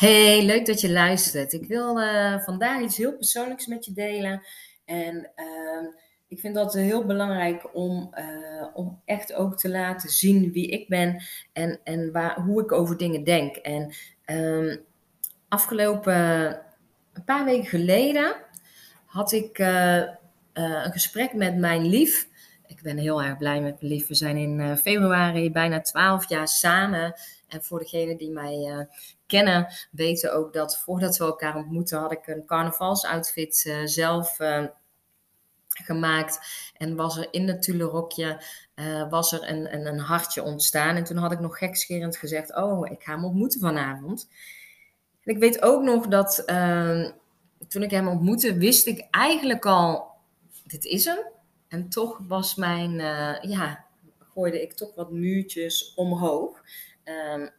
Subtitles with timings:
[0.00, 1.52] Hey, leuk dat je luistert.
[1.52, 4.42] Ik wil uh, vandaag iets heel persoonlijks met je delen.
[4.84, 5.88] En uh,
[6.28, 10.88] ik vind dat heel belangrijk om, uh, om echt ook te laten zien wie ik
[10.88, 13.56] ben en, en waar, hoe ik over dingen denk.
[13.56, 13.94] En
[14.26, 14.76] uh,
[15.48, 16.14] afgelopen
[17.12, 18.34] een paar weken geleden
[19.04, 19.96] had ik uh,
[20.52, 22.28] een gesprek met mijn lief.
[22.66, 24.08] Ik ben heel erg blij met mijn lief.
[24.08, 27.14] We zijn in februari bijna twaalf jaar samen.
[27.50, 28.88] En voor degenen die mij
[29.30, 34.64] kennen, weten ook dat voordat we elkaar ontmoeten, had ik een carnavalsoutfit uh, zelf uh,
[35.68, 36.38] gemaakt.
[36.76, 40.96] En was er in het uh, was er een, een, een, hartje ontstaan.
[40.96, 44.28] En toen had ik nog gekscherend gezegd, oh, ik ga hem ontmoeten vanavond.
[45.24, 47.10] En ik weet ook nog dat ehm,
[47.68, 50.10] toen ik hem ontmoette, wist ik eigenlijk al,
[50.64, 51.18] dit is hem.
[51.68, 52.92] En toch was mijn,
[53.40, 53.84] ja,
[54.18, 56.62] gooide ik toch wat muurtjes omhoog.
[57.04, 57.50] Um,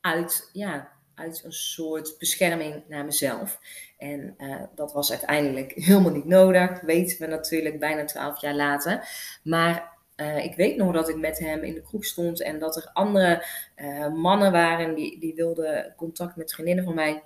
[0.00, 3.60] uit, ja, uit een soort bescherming naar mezelf.
[3.98, 9.08] En uh, dat was uiteindelijk helemaal niet nodig, weten we natuurlijk bijna twaalf jaar later.
[9.42, 12.76] Maar uh, ik weet nog dat ik met hem in de kroeg stond en dat
[12.76, 13.44] er andere
[13.76, 17.22] uh, mannen waren die, die wilden contact met vriendinnen van mij.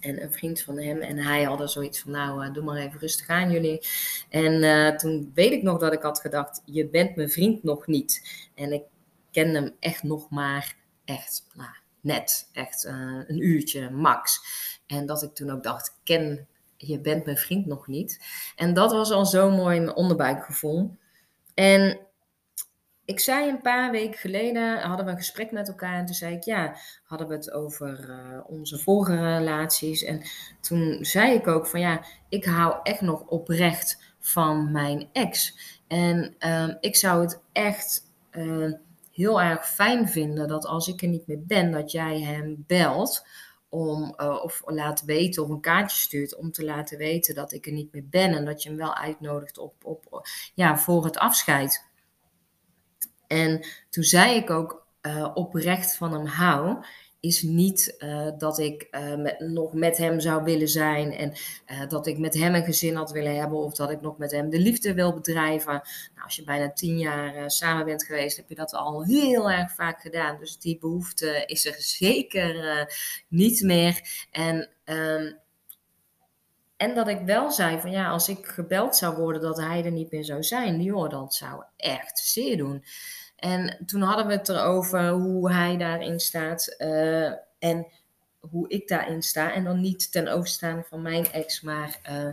[0.00, 3.28] En een vriend van hem en hij hadden zoiets van, nou, doe maar even rustig
[3.28, 3.86] aan jullie.
[4.28, 8.46] En toen weet ik nog dat ik had gedacht, je bent mijn vriend nog niet.
[8.54, 8.82] En ik
[9.30, 12.92] kende hem echt nog maar, echt, nou, net, echt uh,
[13.26, 14.40] een uurtje max.
[14.86, 18.26] En dat ik toen ook dacht, ken, je bent mijn vriend nog niet.
[18.56, 20.96] En dat was al zo mooi mijn onderbuikgevoel.
[21.54, 21.98] En
[23.04, 26.34] ik zei een paar weken geleden, hadden we een gesprek met elkaar en toen zei
[26.34, 30.02] ik, ja, hadden we het over uh, onze vorige relaties.
[30.04, 30.22] En
[30.60, 35.58] toen zei ik ook van, ja, ik hou echt nog oprecht van mijn ex.
[35.86, 38.02] En uh, ik zou het echt...
[38.32, 38.72] Uh,
[39.18, 43.26] heel erg fijn vinden dat als ik er niet meer ben, dat jij hem belt
[43.68, 47.66] om, uh, of laat weten of een kaartje stuurt om te laten weten dat ik
[47.66, 51.18] er niet meer ben en dat je hem wel uitnodigt op, op, ja, voor het
[51.18, 51.86] afscheid.
[53.26, 56.84] En toen zei ik ook uh, oprecht van hem hou
[57.20, 61.32] is niet uh, dat ik uh, met, nog met hem zou willen zijn en
[61.66, 64.32] uh, dat ik met hem een gezin had willen hebben of dat ik nog met
[64.32, 65.72] hem de liefde wil bedrijven.
[66.14, 69.74] Nou, als je bijna tien jaar samen bent geweest, heb je dat al heel erg
[69.74, 70.38] vaak gedaan.
[70.38, 72.86] Dus die behoefte is er zeker
[73.28, 74.26] niet meer.
[74.30, 75.38] En, um,
[76.76, 79.90] en dat ik wel zei van ja, als ik gebeld zou worden dat hij er
[79.90, 82.84] niet meer zou zijn, joh, dat zou echt zeer doen.
[83.38, 87.86] En toen hadden we het erover hoe hij daarin staat uh, en
[88.40, 89.52] hoe ik daarin sta.
[89.52, 92.28] En dan niet ten overstaan van mijn ex, maar uh,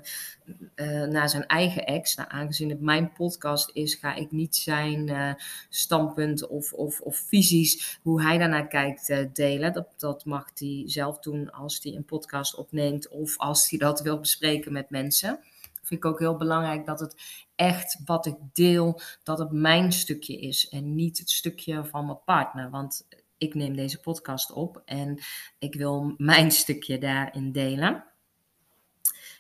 [0.76, 2.16] uh, naar zijn eigen ex.
[2.16, 5.38] Nou, aangezien het mijn podcast is, ga ik niet zijn
[5.70, 9.74] standpunt of, of, of visies, hoe hij daarnaar kijkt, delen.
[9.74, 14.02] Dat, dat mag hij zelf doen als hij een podcast opneemt of als hij dat
[14.02, 15.40] wil bespreken met mensen
[15.88, 20.40] vind ik ook heel belangrijk dat het echt wat ik deel, dat het mijn stukje
[20.40, 22.70] is en niet het stukje van mijn partner.
[22.70, 23.08] Want
[23.38, 25.20] ik neem deze podcast op en
[25.60, 28.04] ik wil mijn stukje daarin delen.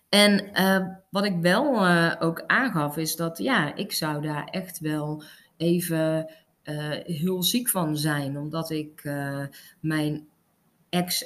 [0.09, 4.79] En uh, wat ik wel uh, ook aangaf is dat ja, ik zou daar echt
[4.79, 5.23] wel
[5.57, 6.31] even
[6.63, 9.03] uh, heel ziek van zijn, omdat ik
[9.79, 10.28] mijn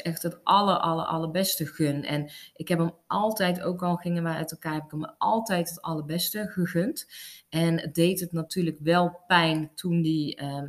[0.01, 2.03] echt het aller, aller, allerbeste gun.
[2.03, 5.69] En ik heb hem altijd, ook al gingen wij uit elkaar, heb ik hem altijd
[5.69, 7.07] het allerbeste gegund.
[7.49, 10.63] En het deed het natuurlijk wel pijn toen die uh,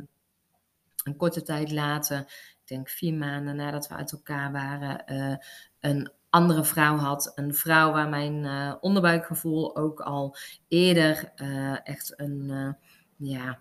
[1.03, 5.35] een korte tijd later, ik denk vier maanden nadat we uit elkaar waren, uh,
[5.79, 7.31] een andere vrouw had.
[7.35, 10.35] Een vrouw waar mijn uh, onderbuikgevoel ook al
[10.67, 12.75] eerder uh, echt een,
[13.17, 13.59] ja,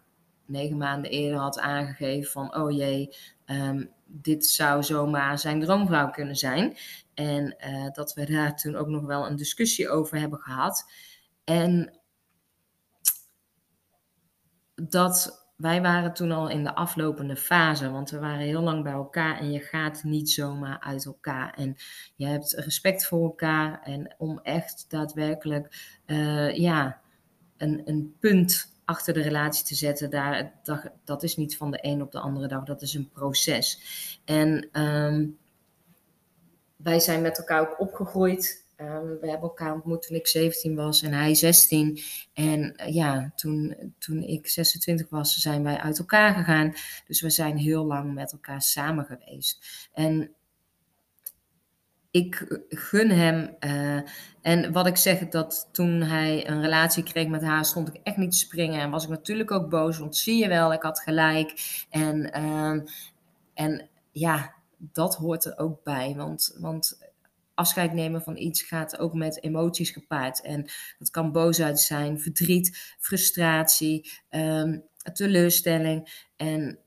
[0.50, 3.16] negen maanden eerder had aangegeven van, oh jee,
[3.46, 6.76] um, dit zou zomaar zijn droomvrouw kunnen zijn.
[7.14, 10.92] En uh, dat we daar toen ook nog wel een discussie over hebben gehad.
[11.44, 12.00] En
[14.74, 18.92] dat wij waren toen al in de aflopende fase, want we waren heel lang bij
[18.92, 21.54] elkaar en je gaat niet zomaar uit elkaar.
[21.54, 21.76] En
[22.16, 27.00] je hebt respect voor elkaar en om echt daadwerkelijk, uh, ja,
[27.56, 31.78] een, een punt achter de relatie te zetten, daar, dat, dat is niet van de
[31.80, 33.80] een op de andere dag, dat is een proces.
[34.24, 35.38] En um,
[36.76, 38.68] wij zijn met elkaar ook opgegroeid.
[38.76, 42.00] Um, we hebben elkaar ontmoet toen ik 17 was en hij 16.
[42.34, 46.74] En uh, ja, toen, toen ik 26 was, zijn wij uit elkaar gegaan.
[47.06, 49.88] Dus we zijn heel lang met elkaar samen geweest.
[49.92, 50.34] En
[52.10, 53.56] ik gun hem.
[53.60, 54.00] Uh,
[54.40, 58.16] en wat ik zeg, dat toen hij een relatie kreeg met haar, stond ik echt
[58.16, 58.80] niet te springen.
[58.80, 61.54] En was ik natuurlijk ook boos, want zie je wel, ik had gelijk.
[61.90, 62.82] En, uh,
[63.54, 66.14] en ja, dat hoort er ook bij.
[66.16, 67.10] Want, want
[67.54, 70.42] afscheid nemen van iets gaat ook met emoties gepaard.
[70.42, 76.78] En dat kan boosheid zijn, verdriet, frustratie, um, teleurstelling en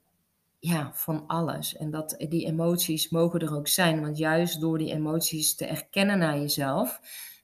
[0.65, 1.77] ja, van alles.
[1.77, 6.17] En dat, die emoties mogen er ook zijn, want juist door die emoties te erkennen
[6.17, 6.99] naar jezelf.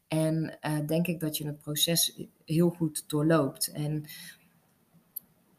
[0.08, 3.72] En uh, denk ik dat je het proces heel goed doorloopt.
[3.72, 4.06] En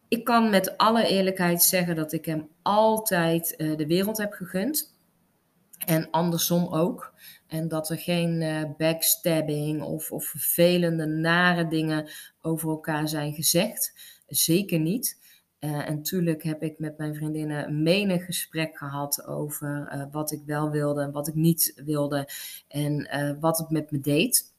[0.08, 4.98] ik kan met alle eerlijkheid zeggen dat ik hem altijd de wereld heb gegund.
[5.86, 7.14] En andersom ook.
[7.46, 12.10] En dat er geen backstabbing of, of vervelende, nare dingen
[12.40, 13.92] over elkaar zijn gezegd.
[14.26, 15.18] Zeker niet.
[15.60, 20.42] Uh, en tuurlijk heb ik met mijn vriendinnen menig gesprek gehad over uh, wat ik
[20.46, 22.28] wel wilde en wat ik niet wilde
[22.68, 23.08] en
[23.40, 24.52] wat het met me deed.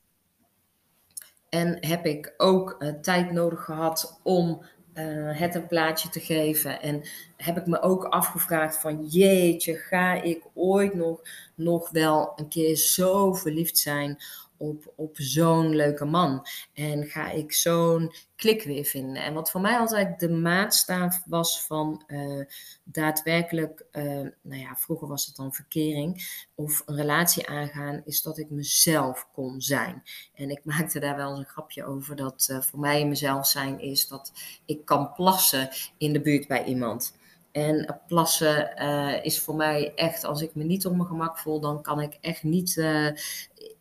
[1.49, 4.61] En heb ik ook tijd nodig gehad om
[4.93, 6.81] het een plaatje te geven.
[6.81, 7.01] En
[7.37, 11.21] heb ik me ook afgevraagd van jeetje, ga ik ooit nog,
[11.55, 14.17] nog wel een keer zo verliefd zijn
[14.61, 16.47] op, op zo'n leuke man?
[16.73, 19.23] En ga ik zo'n klik weer vinden?
[19.23, 22.45] En wat voor mij altijd de maatstaaf was van uh,
[22.83, 24.03] daadwerkelijk, uh,
[24.41, 29.27] nou ja, vroeger was het dan verkering of een relatie aangaan, is dat ik mezelf
[29.33, 30.03] kon zijn.
[30.33, 33.79] En ik maakte daar wel eens een grapje over dat uh, voor mij mezelf zijn
[33.79, 34.31] is dat
[34.65, 37.19] ik kan plassen in de buurt bij iemand.
[37.51, 41.59] En plassen uh, is voor mij echt, als ik me niet op mijn gemak voel,
[41.59, 43.07] dan kan ik echt niet, uh,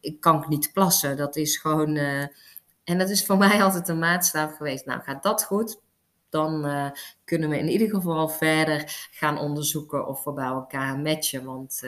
[0.01, 1.17] ik kan niet plassen.
[1.17, 2.27] Dat is gewoon, uh,
[2.85, 4.87] en dat is voor mij altijd een maatstaf geweest.
[4.87, 5.81] Nou, gaat dat goed?
[6.29, 6.67] Dan
[7.25, 11.45] kunnen we in ieder geval verder gaan onderzoeken of we bij elkaar matchen.
[11.45, 11.81] Want,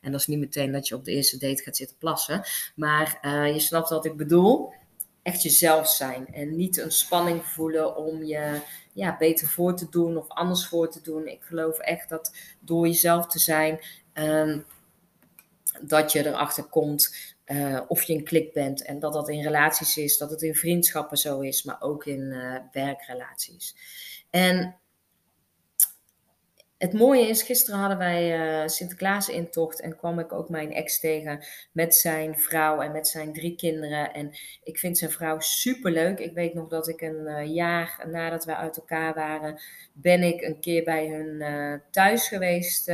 [0.00, 2.42] en dat is niet meteen dat je op de eerste date gaat zitten plassen.
[2.74, 3.18] Maar
[3.52, 4.72] je snapt wat ik bedoel.
[5.26, 6.26] Echt jezelf zijn.
[6.32, 8.60] En niet een spanning voelen om je
[8.92, 11.26] ja, beter voor te doen of anders voor te doen.
[11.26, 13.80] Ik geloof echt dat door jezelf te zijn,
[14.14, 14.64] um,
[15.82, 18.82] dat je erachter komt uh, of je een klik bent.
[18.82, 22.20] En dat dat in relaties is, dat het in vriendschappen zo is, maar ook in
[22.20, 23.76] uh, werkrelaties.
[24.30, 24.76] En
[26.78, 31.00] het mooie is, gisteren hadden wij uh, Sinterklaas intocht en kwam ik ook mijn ex
[31.00, 34.12] tegen met zijn vrouw en met zijn drie kinderen.
[34.12, 34.30] En
[34.62, 36.18] ik vind zijn vrouw super leuk.
[36.18, 39.60] Ik weet nog dat ik een uh, jaar nadat we uit elkaar waren,
[39.92, 42.92] ben ik een keer bij hun uh, thuis geweest.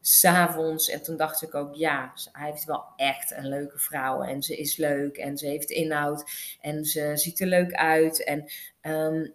[0.00, 0.88] S'avonds.
[0.88, 4.22] En toen dacht ik ook, ja, hij heeft wel echt een leuke vrouw.
[4.22, 6.24] En ze is leuk en ze heeft inhoud
[6.60, 8.24] en ze ziet er leuk uit.
[8.24, 8.44] En
[8.82, 9.34] um,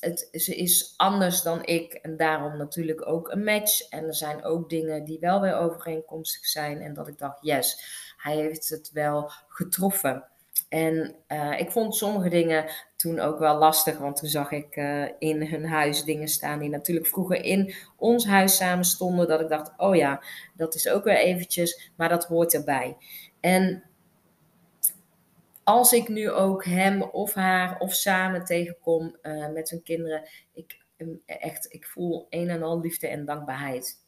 [0.00, 3.88] het, ze is anders dan ik en daarom natuurlijk ook een match.
[3.88, 6.80] En er zijn ook dingen die wel weer overeenkomstig zijn.
[6.80, 7.84] En dat ik dacht, yes,
[8.16, 10.24] hij heeft het wel getroffen.
[10.68, 12.64] En uh, ik vond sommige dingen
[12.96, 16.68] toen ook wel lastig, want toen zag ik uh, in hun huis dingen staan die
[16.68, 19.28] natuurlijk vroeger in ons huis samen stonden.
[19.28, 20.22] Dat ik dacht, oh ja,
[20.56, 22.96] dat is ook weer eventjes, maar dat hoort erbij.
[23.40, 23.82] En
[25.68, 30.78] als ik nu ook hem of haar of samen tegenkom uh, met hun kinderen, ik,
[31.26, 34.04] echt, ik voel een en al liefde en dankbaarheid.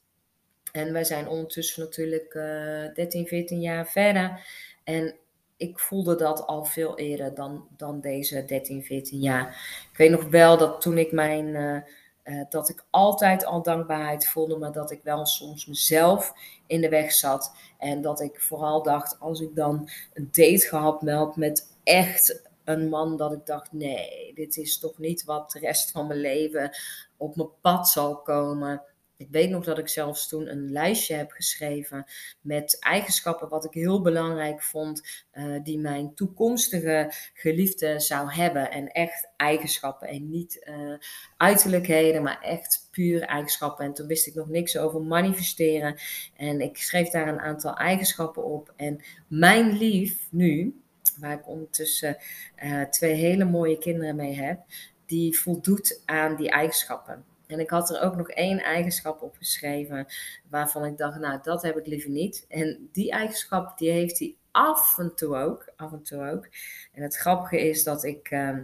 [0.72, 4.46] En wij zijn ondertussen natuurlijk uh, 13, 14 jaar verder.
[4.84, 5.16] En
[5.56, 9.48] ik voelde dat al veel eerder dan, dan deze 13, 14 jaar.
[9.92, 11.46] Ik weet nog wel dat toen ik mijn.
[11.46, 11.80] Uh,
[12.24, 16.32] uh, dat ik altijd al dankbaarheid voelde, maar dat ik wel soms mezelf
[16.66, 17.52] in de weg zat.
[17.78, 22.88] En dat ik vooral dacht, als ik dan een date gehad meld met echt een
[22.88, 26.76] man, dat ik dacht, nee, dit is toch niet wat de rest van mijn leven
[27.16, 28.82] op mijn pad zal komen.
[29.20, 32.04] Ik weet nog dat ik zelfs toen een lijstje heb geschreven
[32.40, 38.70] met eigenschappen wat ik heel belangrijk vond, uh, die mijn toekomstige geliefde zou hebben.
[38.70, 40.98] En echt eigenschappen en niet uh,
[41.36, 43.84] uiterlijkheden, maar echt puur eigenschappen.
[43.84, 45.96] En toen wist ik nog niks over manifesteren.
[46.36, 48.72] En ik schreef daar een aantal eigenschappen op.
[48.76, 50.80] En mijn lief nu,
[51.18, 52.16] waar ik ondertussen
[52.64, 54.60] uh, twee hele mooie kinderen mee heb,
[55.06, 57.29] die voldoet aan die eigenschappen.
[57.50, 60.06] En ik had er ook nog één eigenschap op geschreven
[60.48, 62.44] waarvan ik dacht, nou, dat heb ik liever niet.
[62.48, 65.72] En die eigenschap, die heeft hij af en toe ook.
[65.76, 66.48] Af en toe ook.
[66.92, 68.58] En het grappige is dat ik uh,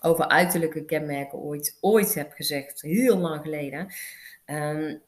[0.00, 3.92] over uiterlijke kenmerken ooit, ooit heb gezegd, heel lang geleden.
[4.46, 5.02] Um,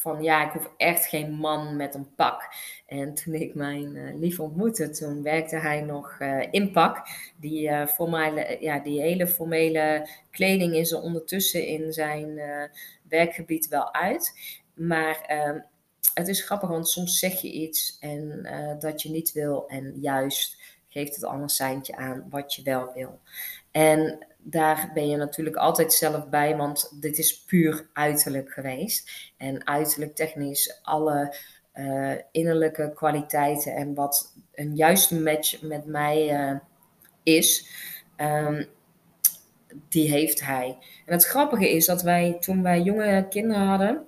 [0.00, 2.54] van ja, ik hoef echt geen man met een pak.
[2.86, 7.06] En toen ik mijn uh, lief ontmoette, toen werkte hij nog uh, in pak.
[7.36, 12.40] Die, uh, formele, ja, die hele formele kleding is er ondertussen in zijn
[13.08, 14.38] werkgebied wel uit.
[14.74, 15.58] Maar ehm,
[16.14, 19.68] het is grappig, want soms zeg je iets en dat je niet wil.
[19.68, 23.20] En juist geeft het anders seintje aan wat je wel wil.
[23.70, 29.10] En daar ben je natuurlijk altijd zelf bij, want dit is puur uiterlijk geweest.
[29.36, 31.34] En uiterlijk technisch alle
[31.74, 36.58] uh, innerlijke kwaliteiten en wat een juiste match met mij uh,
[37.22, 37.68] is,
[38.16, 38.66] um,
[39.88, 40.78] die heeft hij.
[41.06, 44.06] En het grappige is dat wij toen wij jonge kinderen hadden,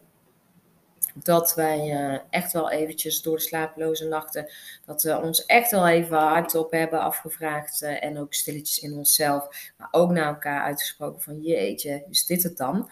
[1.15, 4.51] dat wij uh, echt wel eventjes door de slapeloze nachten,
[4.87, 9.73] dat we ons echt wel even hardop hebben afgevraagd uh, en ook stilletjes in onszelf,
[9.77, 12.91] maar ook naar elkaar uitgesproken van jeetje, is dit het dan?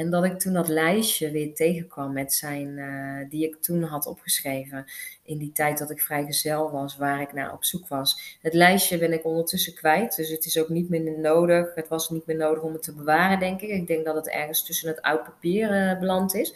[0.00, 4.06] En dat ik toen dat lijstje weer tegenkwam met zijn, uh, die ik toen had
[4.06, 4.84] opgeschreven
[5.24, 8.38] in die tijd dat ik vrijgezel was, waar ik naar op zoek was.
[8.42, 11.74] Het lijstje ben ik ondertussen kwijt, dus het is ook niet meer nodig.
[11.74, 13.68] Het was niet meer nodig om het te bewaren, denk ik.
[13.68, 16.54] Ik denk dat het ergens tussen het oud papier uh, beland is.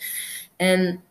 [0.56, 1.02] En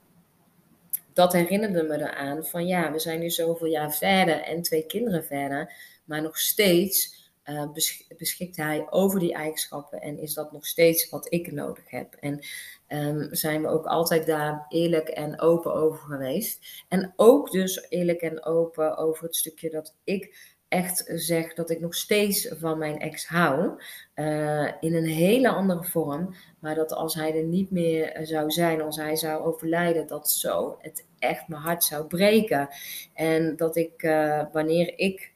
[1.14, 5.26] dat herinnerde me eraan van ja, we zijn nu zoveel jaar verder en twee kinderen
[5.26, 5.74] verder,
[6.04, 7.72] maar nog steeds uh,
[8.18, 12.14] beschikt hij over die eigenschappen en is dat nog steeds wat ik nodig heb.
[12.20, 12.40] En
[12.88, 16.84] um, zijn we ook altijd daar eerlijk en open over geweest.
[16.88, 21.80] En ook dus eerlijk en open over het stukje dat ik echt zeg dat ik
[21.80, 23.82] nog steeds van mijn ex hou.
[24.16, 26.36] Uh, in een hele andere vorm.
[26.60, 30.78] Maar dat als hij er niet meer zou zijn, als hij zou overlijden, dat zo
[30.80, 32.70] het echt mijn hart zou breken.
[33.14, 35.32] En dat ik, uh, wanneer ik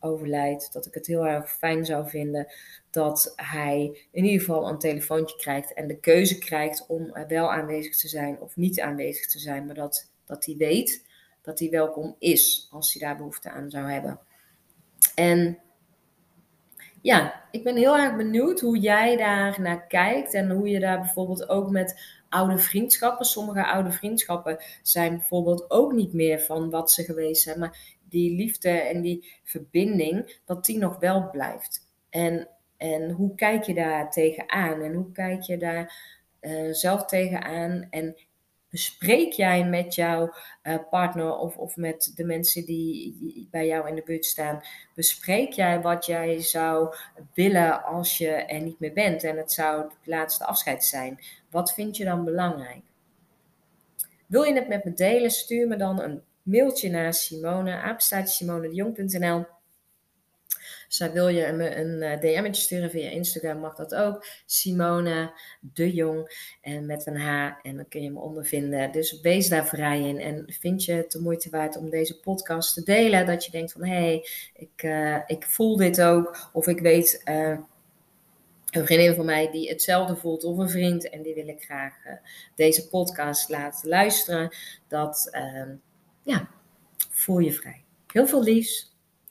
[0.00, 2.52] overlijdt, dat ik het heel erg fijn zou vinden
[2.90, 7.96] dat hij in ieder geval een telefoontje krijgt en de keuze krijgt om wel aanwezig
[7.96, 11.08] te zijn of niet aanwezig te zijn, maar dat, dat hij weet
[11.42, 14.20] dat hij welkom is als hij daar behoefte aan zou hebben.
[15.14, 15.58] En
[17.02, 20.98] ja, ik ben heel erg benieuwd hoe jij daar naar kijkt en hoe je daar
[20.98, 23.26] bijvoorbeeld ook met oude vriendschappen.
[23.26, 27.78] Sommige oude vriendschappen zijn bijvoorbeeld ook niet meer van wat ze geweest zijn, maar
[28.10, 31.88] die liefde en die verbinding, dat die nog wel blijft.
[32.10, 34.82] En, en hoe kijk je daar tegenaan?
[34.82, 37.86] En hoe kijk je daar uh, zelf tegenaan?
[37.90, 38.16] En
[38.70, 43.88] bespreek jij met jouw uh, partner of, of met de mensen die, die, bij jou
[43.88, 44.62] in de buurt staan,
[44.94, 46.94] bespreek jij wat jij zou
[47.34, 51.18] willen als je er niet meer bent en het zou het laatste afscheid zijn?
[51.50, 52.82] Wat vind je dan belangrijk?
[54.26, 55.30] Wil je het met me delen?
[55.30, 57.70] Stuur me dan een mailtje naar Simone,
[60.88, 64.26] Zij wil je me een uh, DM'tje sturen via Instagram, mag dat ook.
[64.46, 68.92] Simone de Jong en met een H en dan kun je me ondervinden.
[68.92, 72.74] Dus wees daar vrij in en vind je het de moeite waard om deze podcast
[72.74, 73.26] te delen?
[73.26, 77.22] Dat je denkt van hé, hey, ik, uh, ik voel dit ook of ik weet...
[77.24, 77.58] Uh,
[78.70, 81.94] een vriendin van mij die hetzelfde voelt, of een vriend, en die wil ik graag
[82.54, 84.54] deze podcast laten luisteren.
[84.88, 85.74] Dat, uh,
[86.30, 86.48] ja,
[87.10, 87.84] voel je vrij.
[88.06, 88.89] Heel veel liefs.